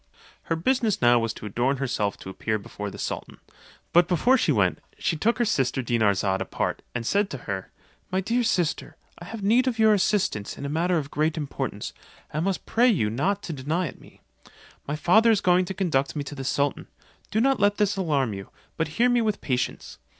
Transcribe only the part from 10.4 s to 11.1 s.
in a matter